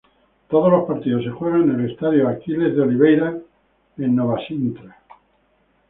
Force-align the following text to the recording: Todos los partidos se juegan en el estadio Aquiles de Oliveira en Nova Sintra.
Todos 0.49 0.71
los 0.71 0.85
partidos 0.87 1.23
se 1.23 1.29
juegan 1.29 1.69
en 1.69 1.79
el 1.81 1.91
estadio 1.91 2.27
Aquiles 2.27 2.75
de 2.75 2.81
Oliveira 2.81 3.37
en 3.99 4.15
Nova 4.15 4.39
Sintra. 4.47 4.99